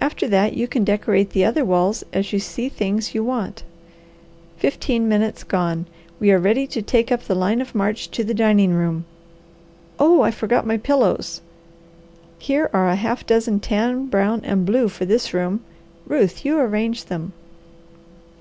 After 0.00 0.26
that 0.26 0.54
you 0.54 0.66
can 0.66 0.82
decorate 0.82 1.30
the 1.30 1.44
other 1.44 1.64
walls 1.64 2.02
as 2.12 2.32
you 2.32 2.40
see 2.40 2.68
things 2.68 3.14
you 3.14 3.22
want. 3.22 3.62
Fifteen 4.56 5.08
minutes 5.08 5.44
gone; 5.44 5.86
we 6.18 6.32
are 6.32 6.40
ready 6.40 6.66
to 6.66 6.82
take 6.82 7.12
up 7.12 7.22
the 7.22 7.36
line 7.36 7.60
of 7.60 7.72
march 7.72 8.10
to 8.10 8.24
the 8.24 8.34
dining 8.34 8.72
room. 8.74 9.04
Oh 9.96 10.22
I 10.22 10.32
forgot 10.32 10.66
my 10.66 10.76
pillows! 10.76 11.40
Here 12.40 12.68
are 12.72 12.88
a 12.88 12.96
half 12.96 13.24
dozen 13.26 13.60
tan, 13.60 14.06
brown, 14.06 14.40
and 14.42 14.66
blue 14.66 14.88
for 14.88 15.04
this 15.04 15.32
room. 15.32 15.60
Ruth, 16.04 16.44
you 16.44 16.58
arrange 16.58 17.04
them." 17.04 17.32